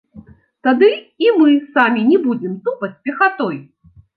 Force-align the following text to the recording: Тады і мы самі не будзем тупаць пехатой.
Тады 0.67 0.87
і 1.25 1.29
мы 1.39 1.51
самі 1.77 2.01
не 2.09 2.19
будзем 2.27 2.59
тупаць 2.67 2.93
пехатой. 3.07 3.57